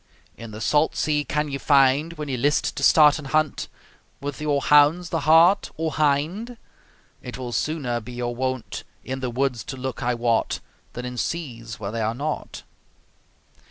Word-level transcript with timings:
In 0.35 0.49
the 0.49 0.61
salt 0.61 0.95
sea 0.95 1.23
can 1.23 1.47
ye 1.51 1.59
find, 1.59 2.13
When 2.13 2.27
ye 2.27 2.35
list 2.35 2.75
to 2.75 2.81
start 2.81 3.19
an 3.19 3.25
hunt, 3.25 3.67
With 4.19 4.41
your 4.41 4.59
hounds, 4.61 5.09
the 5.11 5.19
hart 5.29 5.69
or 5.77 5.91
hind? 5.91 6.57
It 7.21 7.37
will 7.37 7.51
sooner 7.51 7.99
be 8.01 8.13
your 8.13 8.35
wont 8.35 8.83
In 9.05 9.19
the 9.19 9.29
woods 9.29 9.63
to 9.65 9.77
look, 9.77 10.01
I 10.01 10.15
wot, 10.15 10.59
Than 10.93 11.05
in 11.05 11.17
seas 11.17 11.79
where 11.79 11.91
they 11.91 12.01
are 12.01 12.15
not. 12.15 12.63